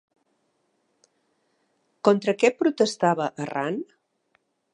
Contra 2.09 2.35
què 2.45 2.51
protestava 2.63 3.29
Arran? 3.47 3.79